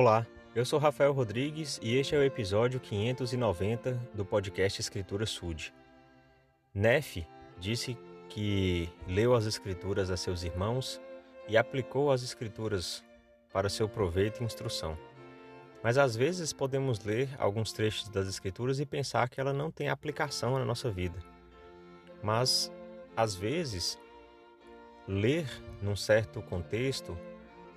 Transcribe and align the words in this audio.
Olá, 0.00 0.24
eu 0.54 0.64
sou 0.64 0.78
Rafael 0.78 1.12
Rodrigues 1.12 1.80
e 1.82 1.96
este 1.96 2.14
é 2.14 2.18
o 2.18 2.22
episódio 2.22 2.78
590 2.78 3.94
do 4.14 4.24
podcast 4.24 4.80
Escritura 4.80 5.26
Sud. 5.26 5.74
Neff 6.72 7.26
disse 7.58 7.98
que 8.28 8.88
leu 9.08 9.34
as 9.34 9.44
Escrituras 9.44 10.08
a 10.08 10.16
seus 10.16 10.44
irmãos 10.44 11.00
e 11.48 11.56
aplicou 11.56 12.12
as 12.12 12.22
Escrituras 12.22 13.02
para 13.52 13.68
seu 13.68 13.88
proveito 13.88 14.40
e 14.40 14.44
instrução. 14.44 14.96
Mas 15.82 15.98
às 15.98 16.14
vezes 16.14 16.52
podemos 16.52 17.00
ler 17.00 17.28
alguns 17.36 17.72
trechos 17.72 18.08
das 18.08 18.28
Escrituras 18.28 18.78
e 18.78 18.86
pensar 18.86 19.28
que 19.28 19.40
ela 19.40 19.52
não 19.52 19.68
tem 19.68 19.88
aplicação 19.88 20.56
na 20.60 20.64
nossa 20.64 20.92
vida. 20.92 21.18
Mas, 22.22 22.72
às 23.16 23.34
vezes, 23.34 23.98
ler 25.08 25.48
num 25.82 25.96
certo 25.96 26.40
contexto 26.40 27.18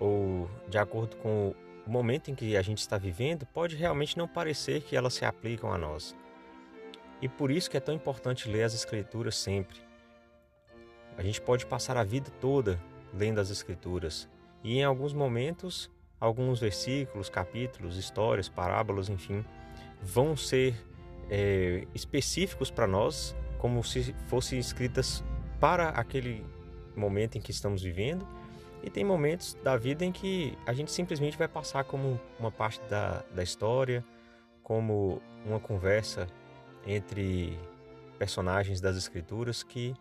ou 0.00 0.48
de 0.66 0.78
acordo 0.78 1.14
com 1.16 1.54
o 1.86 1.90
momento 1.90 2.30
em 2.30 2.34
que 2.34 2.56
a 2.56 2.62
gente 2.62 2.78
está 2.78 2.98
vivendo 2.98 3.46
pode 3.46 3.76
realmente 3.76 4.18
não 4.18 4.26
parecer 4.26 4.82
que 4.82 4.96
elas 4.96 5.14
se 5.14 5.24
aplicam 5.24 5.72
a 5.72 5.78
nós. 5.78 6.16
E 7.22 7.28
por 7.28 7.50
isso 7.50 7.70
que 7.70 7.76
é 7.76 7.80
tão 7.80 7.94
importante 7.94 8.48
ler 8.48 8.64
as 8.64 8.74
Escrituras 8.74 9.36
sempre. 9.36 9.78
A 11.16 11.22
gente 11.22 11.40
pode 11.40 11.64
passar 11.64 11.96
a 11.96 12.02
vida 12.02 12.30
toda 12.40 12.82
lendo 13.14 13.40
as 13.40 13.50
Escrituras 13.50 14.28
e 14.64 14.78
em 14.78 14.84
alguns 14.84 15.12
momentos, 15.12 15.88
alguns 16.20 16.58
versículos, 16.58 17.30
capítulos, 17.30 17.96
histórias, 17.96 18.48
parábolas, 18.48 19.08
enfim, 19.08 19.44
vão 20.02 20.36
ser 20.36 20.74
é, 21.30 21.86
específicos 21.94 22.70
para 22.70 22.86
nós, 22.86 23.34
como 23.58 23.82
se 23.84 24.12
fossem 24.26 24.58
escritas 24.58 25.24
para 25.60 25.90
aquele 25.90 26.44
momento 26.96 27.38
em 27.38 27.40
que 27.40 27.52
estamos 27.52 27.82
vivendo 27.82 28.26
e 28.86 28.90
tem 28.90 29.04
momentos 29.04 29.54
da 29.64 29.76
vida 29.76 30.04
em 30.04 30.12
que 30.12 30.56
a 30.64 30.72
gente 30.72 30.92
simplesmente 30.92 31.36
vai 31.36 31.48
passar 31.48 31.82
como 31.82 32.20
uma 32.38 32.52
parte 32.52 32.80
da, 32.88 33.24
da 33.34 33.42
história, 33.42 34.04
como 34.62 35.20
uma 35.44 35.58
conversa 35.58 36.28
entre 36.86 37.58
personagens 38.16 38.80
das 38.80 38.96
escrituras 38.96 39.64
que 39.64 39.92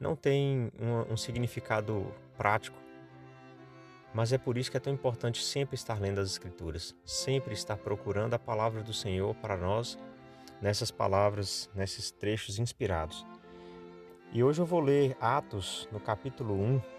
não 0.00 0.16
tem 0.16 0.72
um, 0.76 1.12
um 1.12 1.16
significado 1.16 2.12
prático. 2.36 2.76
Mas 4.12 4.32
é 4.32 4.38
por 4.38 4.58
isso 4.58 4.72
que 4.72 4.76
é 4.76 4.80
tão 4.80 4.92
importante 4.92 5.40
sempre 5.40 5.76
estar 5.76 6.00
lendo 6.00 6.20
as 6.20 6.28
escrituras, 6.28 6.96
sempre 7.04 7.54
estar 7.54 7.76
procurando 7.76 8.34
a 8.34 8.40
palavra 8.40 8.82
do 8.82 8.92
Senhor 8.92 9.36
para 9.36 9.56
nós 9.56 9.96
nessas 10.60 10.90
palavras, 10.90 11.70
nesses 11.76 12.10
trechos 12.10 12.58
inspirados. 12.58 13.24
E 14.32 14.42
hoje 14.42 14.60
eu 14.60 14.66
vou 14.66 14.80
ler 14.80 15.16
Atos 15.20 15.88
no 15.92 16.00
capítulo 16.00 16.54
1, 16.54 16.95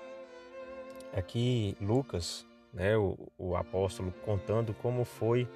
aqui 1.18 1.76
Lucas, 1.82 2.46
né, 2.74 2.96
o, 2.96 3.18
o 3.38 3.56
apóstolo, 3.56 4.12
contando 4.24 4.74
como 4.74 5.04
foi 5.04 5.50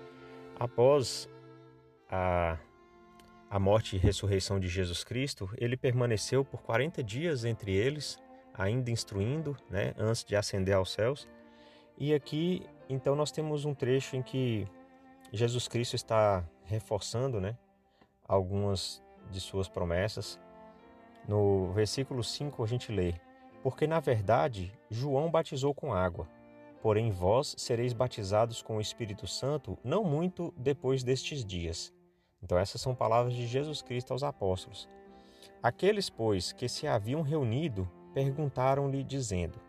após 0.59 1.29
a, 2.09 2.57
a 3.49 3.59
morte 3.59 3.95
e 3.95 3.99
ressurreição 3.99 4.59
de 4.59 4.67
Jesus 4.67 5.03
Cristo, 5.03 5.49
ele 5.57 5.77
permaneceu 5.77 6.43
por 6.43 6.61
40 6.61 7.03
dias 7.03 7.45
entre 7.45 7.71
eles, 7.73 8.19
ainda 8.53 8.89
instruindo, 8.89 9.55
né, 9.69 9.93
antes 9.97 10.23
de 10.23 10.35
ascender 10.35 10.75
aos 10.75 10.91
céus. 10.91 11.27
E 11.97 12.13
aqui, 12.13 12.65
então, 12.89 13.15
nós 13.15 13.31
temos 13.31 13.63
um 13.63 13.73
trecho 13.73 14.15
em 14.15 14.23
que 14.23 14.67
Jesus 15.31 15.67
Cristo 15.67 15.95
está 15.95 16.43
reforçando, 16.65 17.39
né, 17.39 17.55
algumas 18.27 19.01
de 19.29 19.39
suas 19.39 19.69
promessas. 19.69 20.39
No 21.27 21.71
versículo 21.71 22.23
5 22.23 22.63
a 22.63 22.67
gente 22.67 22.91
lê: 22.91 23.13
porque, 23.63 23.85
na 23.85 23.99
verdade, 23.99 24.71
João 24.89 25.29
batizou 25.29 25.73
com 25.73 25.93
água, 25.93 26.27
porém 26.81 27.11
vós 27.11 27.55
sereis 27.57 27.93
batizados 27.93 28.61
com 28.61 28.77
o 28.77 28.81
Espírito 28.81 29.27
Santo 29.27 29.77
não 29.83 30.03
muito 30.03 30.53
depois 30.57 31.03
destes 31.03 31.45
dias. 31.45 31.93
Então, 32.41 32.57
essas 32.57 32.81
são 32.81 32.95
palavras 32.95 33.33
de 33.33 33.45
Jesus 33.45 33.81
Cristo 33.81 34.11
aos 34.11 34.23
apóstolos. 34.23 34.89
Aqueles, 35.61 36.09
pois, 36.09 36.51
que 36.51 36.67
se 36.67 36.87
haviam 36.87 37.21
reunido, 37.21 37.89
perguntaram-lhe, 38.13 39.03
dizendo: 39.03 39.59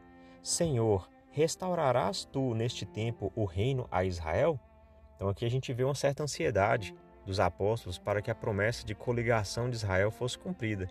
Senhor, 0.42 1.08
restaurarás 1.30 2.24
tu 2.24 2.54
neste 2.54 2.86
tempo 2.86 3.30
o 3.36 3.44
reino 3.44 3.86
a 3.90 4.04
Israel? 4.04 4.58
Então, 5.16 5.28
aqui 5.28 5.44
a 5.44 5.50
gente 5.50 5.72
vê 5.72 5.84
uma 5.84 5.94
certa 5.94 6.22
ansiedade 6.22 6.94
dos 7.26 7.38
apóstolos 7.38 7.98
para 7.98 8.20
que 8.22 8.30
a 8.30 8.34
promessa 8.34 8.84
de 8.84 8.94
coligação 8.94 9.68
de 9.68 9.76
Israel 9.76 10.10
fosse 10.10 10.38
cumprida. 10.38 10.88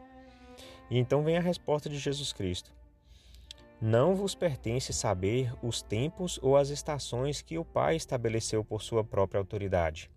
E 0.90 0.98
então 0.98 1.24
vem 1.24 1.38
a 1.38 1.42
resposta 1.42 1.90
de 1.90 1.98
Jesus 1.98 2.32
Cristo: 2.32 2.72
não 3.82 4.14
vos 4.14 4.36
pertence 4.36 4.94
saber 4.94 5.52
os 5.64 5.82
tempos 5.82 6.40
ou 6.44 6.56
as 6.56 6.70
estações 6.70 7.42
que 7.42 7.58
o 7.58 7.66
Pai 7.66 7.96
estabeleceu 7.96 8.64
por 8.64 8.84
sua 8.84 9.04
própria 9.04 9.40
autoridade. 9.40 10.08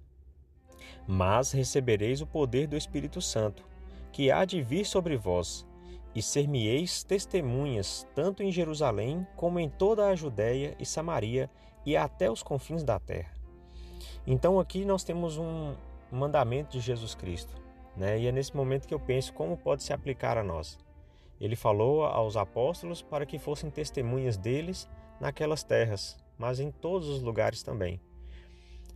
Mas 1.08 1.50
recebereis 1.50 2.20
o 2.20 2.26
poder 2.26 2.66
do 2.66 2.76
Espírito 2.76 3.22
Santo, 3.22 3.64
que 4.12 4.30
há 4.30 4.44
de 4.44 4.60
vir 4.60 4.84
sobre 4.84 5.16
vós, 5.16 5.66
e 6.14 6.22
ser-me-eis 6.22 7.02
testemunhas 7.02 8.06
tanto 8.14 8.42
em 8.42 8.52
Jerusalém 8.52 9.26
como 9.34 9.58
em 9.58 9.68
toda 9.68 10.08
a 10.08 10.14
Judéia 10.14 10.76
e 10.78 10.84
Samaria 10.84 11.50
e 11.86 11.96
até 11.96 12.30
os 12.30 12.42
confins 12.42 12.84
da 12.84 13.00
terra. 13.00 13.32
Então 14.26 14.60
aqui 14.60 14.84
nós 14.84 15.02
temos 15.02 15.38
um 15.38 15.74
mandamento 16.12 16.72
de 16.72 16.80
Jesus 16.80 17.14
Cristo, 17.14 17.54
né? 17.96 18.20
E 18.20 18.26
é 18.26 18.32
nesse 18.32 18.54
momento 18.54 18.86
que 18.86 18.94
eu 18.94 19.00
penso 19.00 19.32
como 19.32 19.56
pode 19.56 19.82
se 19.82 19.92
aplicar 19.92 20.38
a 20.38 20.44
nós. 20.44 20.78
Ele 21.40 21.56
falou 21.56 22.04
aos 22.04 22.36
apóstolos 22.36 23.02
para 23.02 23.26
que 23.26 23.38
fossem 23.38 23.70
testemunhas 23.70 24.36
deles 24.36 24.88
naquelas 25.20 25.62
terras, 25.62 26.16
mas 26.38 26.60
em 26.60 26.70
todos 26.70 27.08
os 27.08 27.22
lugares 27.22 27.62
também. 27.62 28.00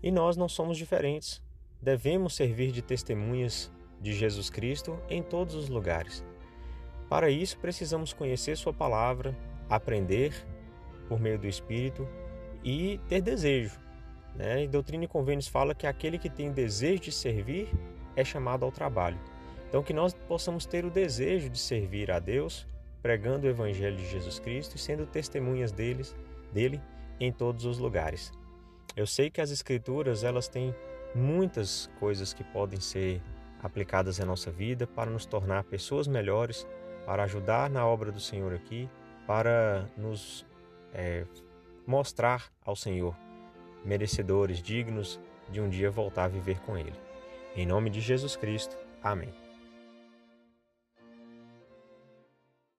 E 0.03 0.11
nós 0.11 0.37
não 0.37 0.49
somos 0.49 0.79
diferentes. 0.79 1.43
Devemos 1.81 2.35
servir 2.35 2.73
de 2.73 2.83
testemunhas 2.83 3.73
de 4.01 4.13
Jesus 4.13 4.49
Cristo 4.51 4.99
em 5.09 5.23
todos 5.23 5.55
os 5.55 5.69
lugares. 5.69 6.25
Para 7.09 7.31
isso, 7.31 7.59
precisamos 7.59 8.13
conhecer 8.13 8.57
Sua 8.57 8.73
palavra, 8.73 9.37
aprender 9.69 10.33
por 11.09 11.19
meio 11.19 11.39
do 11.39 11.47
Espírito 11.47 12.07
e 12.63 13.01
ter 13.09 13.23
desejo. 13.23 13.79
Né? 14.35 14.67
Doutrina 14.67 15.05
e 15.05 15.09
Convênios 15.09 15.49
fala 15.49 15.75
que 15.75 15.87
aquele 15.87 16.19
que 16.19 16.31
tem 16.31 16.53
desejo 16.53 17.03
de 17.03 17.13
servir 17.13 17.69
é 18.15 18.25
chamado 18.25 18.65
ao 18.65 18.71
trabalho. 18.71 19.19
Então, 19.69 19.83
que 19.83 19.93
nós 19.93 20.15
possamos 20.15 20.65
ter 20.65 20.85
o 20.85 20.91
desejo 20.91 21.51
de 21.51 21.59
servir 21.59 22.11
a 22.11 22.19
Deus, 22.19 22.67
pregando 23.03 23.47
o 23.47 23.51
Evangelho 23.51 23.97
de 23.97 24.09
Jesus 24.09 24.39
Cristo 24.39 24.77
e 24.77 24.79
sendo 24.79 25.07
testemunhas 25.07 25.71
deles, 25.71 26.17
dele 26.53 26.81
em 27.21 27.31
todos 27.31 27.65
os 27.65 27.79
lugares. 27.79 28.33
Eu 28.97 29.07
sei 29.07 29.31
que 29.31 29.41
as 29.41 29.51
Escrituras 29.51 30.25
elas 30.25 30.49
têm 30.49 30.75
muitas 31.15 31.91
coisas 32.01 32.33
que 32.33 32.43
podem 32.43 32.81
ser 32.81 33.23
aplicadas 33.63 34.21
à 34.21 34.25
nossa 34.25 34.51
vida 34.51 34.87
para 34.87 35.11
nos 35.11 35.27
tornar 35.27 35.65
pessoas 35.65 36.07
melhores, 36.07 36.67
para 37.05 37.25
ajudar 37.25 37.69
na 37.69 37.87
obra 37.87 38.11
do 38.11 38.21
Senhor 38.21 38.53
aqui, 38.55 38.89
para 39.27 39.87
nos 39.97 40.47
é, 40.93 41.25
mostrar 41.87 42.51
ao 42.65 42.77
Senhor 42.77 43.17
merecedores, 43.85 44.63
dignos 44.63 45.21
de 45.51 45.61
um 45.61 45.69
dia 45.69 45.91
voltar 45.91 46.25
a 46.25 46.29
viver 46.29 46.61
com 46.61 46.77
Ele. 46.77 46.95
Em 47.57 47.67
nome 47.67 47.91
de 47.91 48.01
Jesus 48.01 48.37
Cristo. 48.37 48.77
Amém. 49.03 49.48